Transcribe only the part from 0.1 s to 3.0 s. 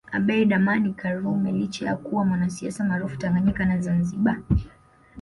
Abeid Amani karume licha ya kuwa mwanasiasa